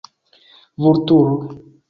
[0.83, 1.37] Vulturo!